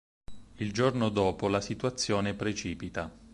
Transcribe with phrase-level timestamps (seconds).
[0.55, 3.13] Il giorno dopo la situazione precipita.